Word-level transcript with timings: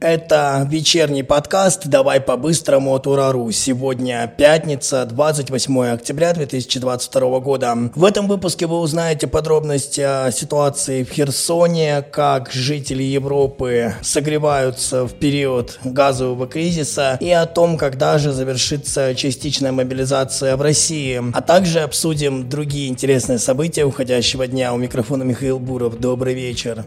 Это 0.00 0.66
вечерний 0.70 1.22
подкаст 1.22 1.86
«Давай 1.86 2.22
по-быстрому» 2.22 2.94
от 2.94 3.06
Урару. 3.06 3.50
Сегодня 3.50 4.32
пятница, 4.34 5.04
28 5.04 5.88
октября 5.88 6.32
2022 6.32 7.40
года. 7.40 7.76
В 7.94 8.06
этом 8.06 8.26
выпуске 8.26 8.66
вы 8.66 8.78
узнаете 8.78 9.26
подробности 9.26 10.00
о 10.00 10.30
ситуации 10.32 11.04
в 11.04 11.10
Херсоне, 11.10 12.00
как 12.00 12.50
жители 12.50 13.02
Европы 13.02 13.92
согреваются 14.00 15.04
в 15.06 15.12
период 15.12 15.78
газового 15.84 16.46
кризиса 16.46 17.18
и 17.20 17.30
о 17.30 17.44
том, 17.44 17.76
когда 17.76 18.16
же 18.16 18.32
завершится 18.32 19.14
частичная 19.14 19.72
мобилизация 19.72 20.56
в 20.56 20.62
России. 20.62 21.22
А 21.34 21.42
также 21.42 21.80
обсудим 21.80 22.48
другие 22.48 22.88
интересные 22.88 23.38
события 23.38 23.84
уходящего 23.84 24.46
дня. 24.46 24.72
У 24.72 24.78
микрофона 24.78 25.24
Михаил 25.24 25.58
Буров. 25.58 25.98
Добрый 26.00 26.32
вечер. 26.32 26.86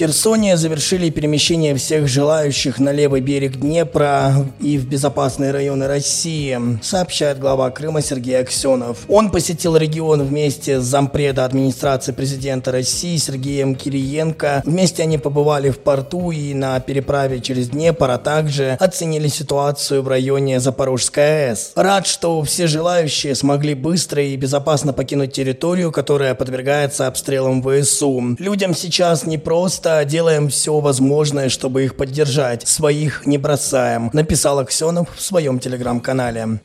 Херсоне 0.00 0.56
завершили 0.56 1.10
перемещение 1.10 1.74
всех 1.74 2.08
желающих 2.08 2.78
на 2.78 2.90
левый 2.90 3.20
берег 3.20 3.56
Днепра 3.58 4.46
и 4.58 4.78
в 4.78 4.88
безопасные 4.88 5.50
районы 5.50 5.88
России, 5.88 6.58
сообщает 6.80 7.38
глава 7.38 7.68
Крыма 7.70 8.00
Сергей 8.00 8.40
Аксенов. 8.40 9.00
Он 9.08 9.30
посетил 9.30 9.76
регион 9.76 10.22
вместе 10.22 10.80
с 10.80 10.84
зампреда 10.84 11.44
администрации 11.44 12.12
президента 12.12 12.72
России 12.72 13.18
Сергеем 13.18 13.74
Кириенко. 13.74 14.62
Вместе 14.64 15.02
они 15.02 15.18
побывали 15.18 15.68
в 15.68 15.80
порту 15.80 16.30
и 16.30 16.54
на 16.54 16.80
переправе 16.80 17.42
через 17.42 17.68
Днепр, 17.68 18.08
а 18.08 18.16
также 18.16 18.78
оценили 18.80 19.28
ситуацию 19.28 20.02
в 20.02 20.08
районе 20.08 20.60
Запорожской 20.60 21.50
АЭС. 21.50 21.72
Рад, 21.74 22.06
что 22.06 22.42
все 22.44 22.68
желающие 22.68 23.34
смогли 23.34 23.74
быстро 23.74 24.22
и 24.22 24.34
безопасно 24.36 24.94
покинуть 24.94 25.34
территорию, 25.34 25.92
которая 25.92 26.34
подвергается 26.34 27.06
обстрелам 27.06 27.62
ВСУ. 27.62 28.36
Людям 28.38 28.74
сейчас 28.74 29.26
не 29.26 29.36
просто 29.36 29.89
просто 29.90 30.04
делаем 30.04 30.48
все 30.48 30.78
возможное, 30.78 31.48
чтобы 31.48 31.84
их 31.84 31.96
поддержать. 31.96 32.66
Своих 32.68 33.26
не 33.26 33.38
бросаем, 33.38 34.10
написал 34.12 34.58
Аксенов 34.58 35.08
в 35.16 35.20
своем 35.20 35.58
телеграм-канале. 35.58 36.60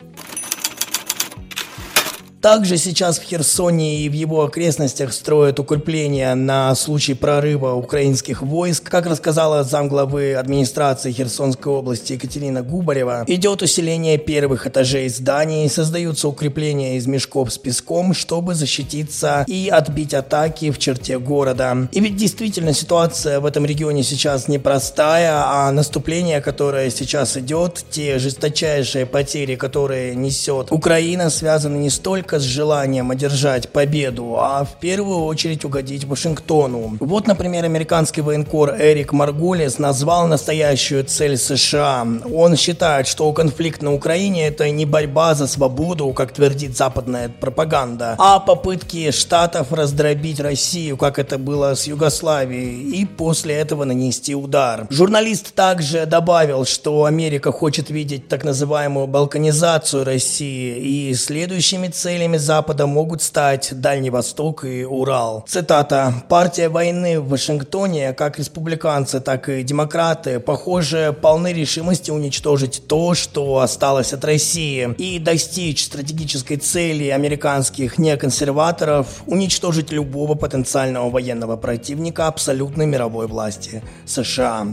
Также 2.46 2.78
сейчас 2.78 3.18
в 3.18 3.24
Херсоне 3.24 4.02
и 4.02 4.08
в 4.08 4.14
его 4.14 4.44
окрестностях 4.44 5.14
строят 5.14 5.60
укрепления 5.60 6.36
на 6.36 6.76
случай 6.76 7.16
прорыва 7.16 7.74
украинских 7.74 8.44
войск. 8.44 8.88
Как 8.88 9.08
рассказала 9.08 9.64
замглавы 9.64 10.36
администрации 10.36 11.12
Херсонской 11.12 11.74
области 11.74 12.14
Екатерина 12.14 12.62
Губарева, 12.62 13.24
идет 13.26 13.64
усиление 13.64 14.20
первых 14.20 14.68
этажей 14.68 15.10
зданий, 15.10 15.68
создаются 15.72 16.28
укрепления 16.28 16.98
из 16.98 17.08
мешков 17.08 17.52
с 17.52 17.58
песком, 17.58 18.14
чтобы 18.14 18.54
защититься 18.54 19.44
и 19.48 19.68
отбить 19.70 20.14
атаки 20.14 20.70
в 20.70 20.78
черте 20.78 21.18
города. 21.18 21.88
И 21.94 22.00
ведь 22.00 22.16
действительно 22.16 22.74
ситуация 22.74 23.40
в 23.40 23.48
этом 23.48 23.66
регионе 23.66 24.04
сейчас 24.04 24.48
непростая, 24.48 25.32
а 25.48 25.72
наступление, 25.72 26.42
которое 26.42 26.92
сейчас 26.92 27.38
идет, 27.38 27.84
те 27.90 28.20
жесточайшие 28.20 29.08
потери, 29.08 29.56
которые 29.56 30.14
несет 30.14 30.72
Украина, 30.72 31.32
связаны 31.32 31.78
не 31.78 31.90
столько 31.90 32.35
только 32.36 32.40
с 32.40 32.44
желанием 32.44 33.12
одержать 33.12 33.70
победу, 33.70 34.36
а 34.38 34.64
в 34.64 34.80
первую 34.80 35.26
очередь 35.26 35.66
угодить 35.66 36.06
Вашингтону. 36.06 36.98
Вот, 37.00 37.28
например, 37.28 37.66
американский 37.66 38.22
военкор 38.22 38.76
Эрик 38.80 39.14
Марголес 39.14 39.80
назвал 39.80 40.28
настоящую 40.28 41.04
цель 41.04 41.38
США. 41.38 42.06
Он 42.34 42.56
считает, 42.58 43.08
что 43.08 43.32
конфликт 43.34 43.82
на 43.82 43.94
Украине 43.94 44.48
это 44.48 44.70
не 44.70 44.86
борьба 44.86 45.36
за 45.36 45.48
свободу, 45.48 46.14
как 46.14 46.34
твердит 46.34 46.78
западная 46.78 47.30
пропаганда, 47.30 48.16
а 48.18 48.40
попытки 48.40 49.12
штатов 49.12 49.72
раздробить 49.72 50.40
Россию, 50.40 50.98
как 50.98 51.20
это 51.20 51.38
было 51.38 51.76
с 51.76 51.88
Югославией, 51.88 53.02
и 53.02 53.06
после 53.06 53.56
этого 53.56 53.86
нанести 53.86 54.36
удар. 54.36 54.88
Журналист 54.90 55.54
также 55.54 56.06
добавил, 56.06 56.66
что 56.66 57.06
Америка 57.06 57.52
хочет 57.52 57.90
видеть 57.90 58.28
так 58.28 58.44
называемую 58.44 59.08
балканизацию 59.08 60.04
России 60.04 61.10
и 61.10 61.14
следующими 61.14 61.88
целями 61.88 62.25
целями 62.26 62.38
Запада 62.38 62.88
могут 62.88 63.22
стать 63.22 63.70
Дальний 63.80 64.10
Восток 64.10 64.66
и 64.66 64.84
Урал. 64.84 65.46
Цитата. 65.48 66.14
«Партия 66.28 66.70
войны 66.70 67.20
в 67.20 67.30
Вашингтоне, 67.30 68.14
как 68.14 68.40
республиканцы, 68.40 69.20
так 69.20 69.48
и 69.48 69.62
демократы, 69.62 70.40
похоже, 70.40 71.16
полны 71.22 71.54
решимости 71.54 72.10
уничтожить 72.10 72.88
то, 72.88 73.14
что 73.14 73.60
осталось 73.60 74.14
от 74.14 74.26
России, 74.26 74.96
и 74.98 75.20
достичь 75.20 75.86
стратегической 75.86 76.58
цели 76.58 77.10
американских 77.10 78.00
неконсерваторов 78.00 79.08
уничтожить 79.28 79.92
любого 79.92 80.34
потенциального 80.34 81.12
военного 81.12 81.58
противника 81.58 82.28
абсолютной 82.28 82.88
мировой 82.88 83.28
власти 83.28 83.84
США». 84.08 84.68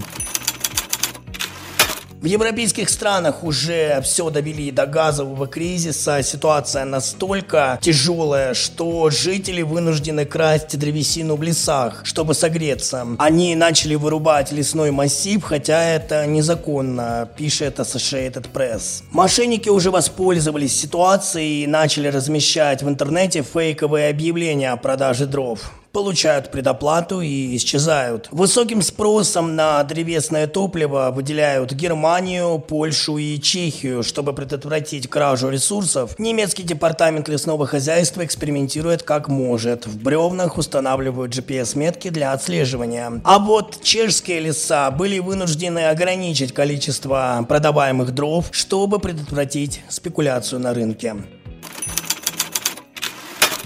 В 2.22 2.26
европейских 2.26 2.88
странах 2.88 3.42
уже 3.42 4.00
все 4.04 4.30
довели 4.30 4.70
до 4.70 4.86
газового 4.86 5.48
кризиса. 5.48 6.22
Ситуация 6.22 6.84
настолько 6.84 7.80
тяжелая, 7.82 8.54
что 8.54 9.10
жители 9.10 9.62
вынуждены 9.62 10.24
красть 10.24 10.78
древесину 10.78 11.34
в 11.34 11.42
лесах, 11.42 12.02
чтобы 12.04 12.34
согреться. 12.34 13.08
Они 13.18 13.56
начали 13.56 13.96
вырубать 13.96 14.52
лесной 14.52 14.92
массив, 14.92 15.42
хотя 15.42 15.82
это 15.82 16.24
незаконно, 16.26 17.28
пишет 17.36 17.80
Associated 17.80 18.46
Press. 18.54 19.02
Мошенники 19.10 19.68
уже 19.68 19.90
воспользовались 19.90 20.80
ситуацией 20.80 21.64
и 21.64 21.66
начали 21.66 22.06
размещать 22.06 22.84
в 22.84 22.88
интернете 22.88 23.42
фейковые 23.42 24.10
объявления 24.10 24.70
о 24.70 24.76
продаже 24.76 25.26
дров 25.26 25.72
получают 25.92 26.50
предоплату 26.50 27.20
и 27.20 27.56
исчезают. 27.56 28.28
Высоким 28.30 28.82
спросом 28.82 29.54
на 29.54 29.82
древесное 29.84 30.46
топливо 30.46 31.10
выделяют 31.14 31.72
Германию, 31.72 32.58
Польшу 32.58 33.18
и 33.18 33.38
Чехию. 33.38 34.02
Чтобы 34.02 34.32
предотвратить 34.32 35.08
кражу 35.08 35.50
ресурсов, 35.50 36.18
немецкий 36.18 36.62
департамент 36.62 37.28
лесного 37.28 37.66
хозяйства 37.66 38.24
экспериментирует 38.24 39.02
как 39.02 39.28
может. 39.28 39.86
В 39.86 40.02
бревнах 40.02 40.58
устанавливают 40.58 41.32
GPS-метки 41.32 42.08
для 42.08 42.32
отслеживания. 42.32 43.20
А 43.24 43.38
вот 43.38 43.82
чешские 43.82 44.40
леса 44.40 44.90
были 44.90 45.18
вынуждены 45.18 45.88
ограничить 45.88 46.52
количество 46.54 47.44
продаваемых 47.48 48.12
дров, 48.12 48.48
чтобы 48.50 48.98
предотвратить 48.98 49.82
спекуляцию 49.88 50.60
на 50.60 50.74
рынке. 50.74 51.16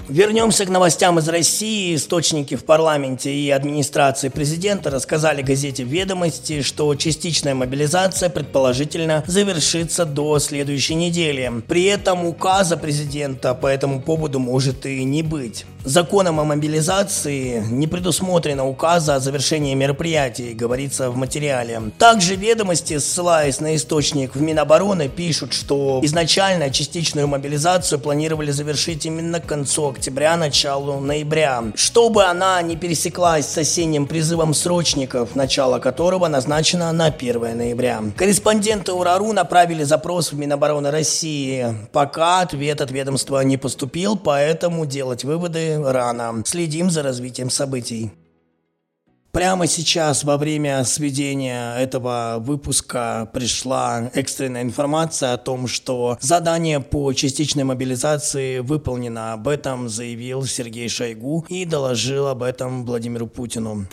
Вернемся 0.09 0.65
к 0.65 0.69
новостям 0.69 1.19
из 1.19 1.29
России. 1.29 1.97
Источники 1.97 2.55
в 2.55 2.65
парламенте 2.65 3.35
и 3.35 3.51
администрации 3.51 4.29
президента 4.29 4.89
рассказали 4.89 5.43
газете 5.43 5.83
«Ведомости», 5.83 6.63
что 6.63 6.95
частичная 6.95 7.57
мобилизация 7.57 8.31
предположительно 8.31 9.25
завершится 9.27 10.05
до 10.05 10.39
следующей 10.39 10.95
недели. 10.95 11.51
При 11.67 11.85
этом 11.85 12.25
указа 12.25 12.77
президента 12.77 13.53
по 13.55 13.67
этому 13.67 14.01
поводу 14.01 14.39
может 14.39 14.87
и 14.87 15.03
не 15.03 15.25
быть. 15.25 15.67
Законом 15.87 16.41
о 16.41 16.45
мобилизации 16.45 17.63
не 17.71 17.87
предусмотрено 17.87 18.67
указа 18.67 19.15
о 19.15 19.21
завершении 19.21 19.73
мероприятий, 19.75 20.53
говорится 20.53 21.13
в 21.13 21.17
материале. 21.17 21.81
Также 21.97 22.35
ведомости, 22.35 22.99
ссылаясь 22.99 23.61
на 23.61 23.77
источник 23.77 24.35
в 24.35 24.41
Минобороны, 24.41 25.09
пишут, 25.09 25.53
что 25.53 26.01
изначально 26.03 26.71
частичную 26.71 27.29
мобилизацию 27.29 28.01
планировали 28.01 28.51
завершить 28.51 29.07
именно 29.07 29.39
к 29.39 29.47
концу 29.47 29.91
октября, 29.91 30.37
началу 30.37 30.99
ноября, 30.99 31.63
чтобы 31.77 32.25
она 32.25 32.61
не 32.63 32.75
пересеклась 32.75 33.47
с 33.47 33.57
осенним 33.57 34.09
призывом 34.09 34.55
срочников, 34.55 35.37
начало 35.37 35.79
которого 35.79 36.27
назначено 36.27 36.91
на 36.91 37.07
1 37.07 37.57
ноября. 37.57 38.03
Корреспонденты 38.17 38.93
УРАРУ 38.93 39.33
направили 39.33 39.85
запрос 39.85 40.33
в 40.33 40.37
Минобороны 40.37 40.91
России. 40.91 41.77
Пока 41.93 42.41
ответ 42.41 42.81
от 42.81 42.91
ведомства 42.91 43.41
не 43.43 43.57
поступил, 43.57 44.17
поэтому 44.17 44.85
делать 44.85 45.23
выводы 45.23 45.76
рано. 45.85 46.43
Следим 46.45 46.91
за 46.91 47.03
развитием 47.03 47.51
событий. 47.51 48.13
Прямо 49.37 49.67
сейчас, 49.67 50.25
во 50.25 50.39
время 50.39 50.83
сведения 50.85 51.77
этого 51.77 52.39
выпуска, 52.41 53.29
пришла 53.35 54.11
экстренная 54.15 54.63
информация 54.63 55.35
о 55.35 55.37
том, 55.37 55.67
что 55.67 56.17
задание 56.23 56.81
по 56.81 57.13
частичной 57.13 57.65
мобилизации 57.65 58.61
выполнено. 58.61 59.35
Об 59.35 59.47
этом 59.49 59.91
заявил 59.91 60.45
Сергей 60.47 60.89
Шойгу 60.89 61.45
и 61.51 61.67
доложил 61.67 62.29
об 62.29 62.43
этом 62.43 62.87
Владимиру 62.87 63.27
Путину. 63.27 63.87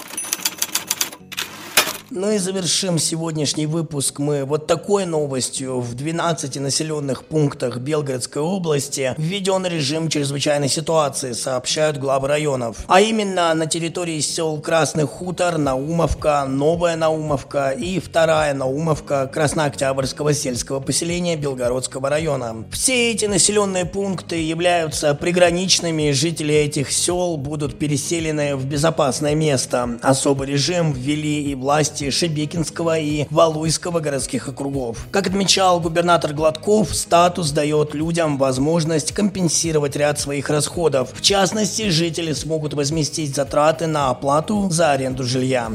Ну 2.15 2.29
и 2.29 2.37
завершим 2.37 2.99
сегодняшний 2.99 3.65
выпуск 3.65 4.19
мы 4.19 4.45
вот 4.45 4.67
такой 4.67 5.07
новостью. 5.07 5.79
В 5.79 5.95
12 5.95 6.57
населенных 6.57 7.25
пунктах 7.25 7.77
Белгородской 7.77 8.39
области 8.39 9.15
введен 9.17 9.65
режим 9.65 10.09
чрезвычайной 10.09 10.69
ситуации, 10.69 11.31
сообщают 11.31 11.97
главы 11.97 12.27
районов. 12.27 12.77
А 12.87 13.01
именно 13.01 13.51
на 13.55 13.65
территории 13.65 14.19
сел 14.19 14.61
Красный 14.61 15.07
Хутор, 15.07 15.57
Наумовка, 15.57 16.45
Новая 16.47 16.95
Наумовка 16.95 17.71
и 17.71 17.99
Вторая 17.99 18.53
Наумовка 18.53 19.27
Краснооктябрьского 19.33 20.35
сельского 20.35 20.81
поселения 20.81 21.35
Белгородского 21.35 22.09
района. 22.09 22.63
Все 22.71 23.11
эти 23.11 23.25
населенные 23.25 23.85
пункты 23.85 24.35
являются 24.35 25.15
приграничными, 25.15 26.11
жители 26.11 26.53
этих 26.53 26.91
сел 26.91 27.37
будут 27.37 27.79
переселены 27.79 28.55
в 28.55 28.67
безопасное 28.67 29.33
место. 29.33 29.97
Особый 30.03 30.47
режим 30.47 30.93
ввели 30.93 31.41
и 31.49 31.55
власти 31.55 32.02
Шебекинского 32.09 32.99
и 32.99 33.25
Валуйского 33.29 33.99
городских 33.99 34.47
округов. 34.47 35.07
Как 35.11 35.27
отмечал 35.27 35.79
губернатор 35.79 36.33
Гладков, 36.33 36.95
статус 36.95 37.51
дает 37.51 37.93
людям 37.93 38.37
возможность 38.37 39.11
компенсировать 39.13 39.95
ряд 39.95 40.19
своих 40.19 40.49
расходов. 40.49 41.11
В 41.13 41.21
частности, 41.21 41.89
жители 41.89 42.33
смогут 42.33 42.73
возместить 42.73 43.35
затраты 43.35 43.87
на 43.87 44.09
оплату 44.09 44.69
за 44.69 44.91
аренду 44.91 45.23
жилья. 45.23 45.71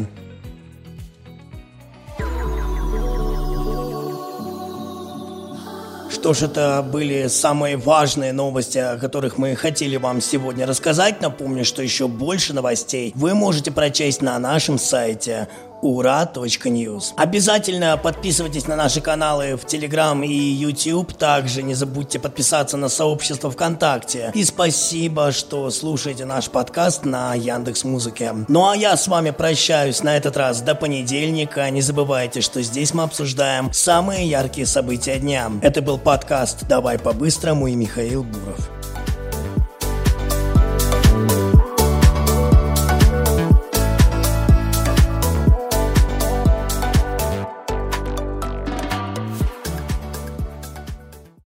Что 6.10 6.34
ж, 6.34 6.42
это 6.42 6.82
были 6.82 7.28
самые 7.28 7.76
важные 7.76 8.32
новости, 8.32 8.78
о 8.78 8.98
которых 8.98 9.38
мы 9.38 9.54
хотели 9.54 9.96
вам 9.96 10.20
сегодня 10.20 10.66
рассказать. 10.66 11.20
Напомню, 11.20 11.64
что 11.64 11.80
еще 11.80 12.08
больше 12.08 12.52
новостей 12.52 13.12
вы 13.14 13.34
можете 13.34 13.70
прочесть 13.70 14.20
на 14.20 14.36
нашем 14.38 14.78
сайте 14.78 15.48
ура.ньюз. 15.82 17.14
Обязательно 17.16 17.96
подписывайтесь 17.96 18.66
на 18.66 18.76
наши 18.76 19.00
каналы 19.00 19.56
в 19.56 19.66
Телеграм 19.66 20.22
и 20.22 20.32
YouTube. 20.32 21.12
Также 21.14 21.62
не 21.62 21.74
забудьте 21.74 22.18
подписаться 22.18 22.76
на 22.76 22.88
сообщество 22.88 23.50
ВКонтакте. 23.50 24.30
И 24.34 24.44
спасибо, 24.44 25.32
что 25.32 25.70
слушаете 25.70 26.24
наш 26.24 26.48
подкаст 26.50 27.04
на 27.04 27.34
Яндекс 27.34 27.84
Музыке. 27.84 28.34
Ну 28.48 28.68
а 28.68 28.76
я 28.76 28.96
с 28.96 29.08
вами 29.08 29.30
прощаюсь 29.30 30.02
на 30.02 30.16
этот 30.16 30.36
раз 30.36 30.60
до 30.60 30.74
понедельника. 30.74 31.68
Не 31.70 31.80
забывайте, 31.80 32.40
что 32.40 32.62
здесь 32.62 32.94
мы 32.94 33.04
обсуждаем 33.04 33.72
самые 33.72 34.28
яркие 34.28 34.66
события 34.66 35.18
дня. 35.18 35.50
Это 35.62 35.82
был 35.82 35.98
подкаст 35.98 36.66
«Давай 36.68 36.98
по-быстрому» 36.98 37.66
и 37.66 37.74
Михаил 37.74 38.24
Буров. 38.24 38.77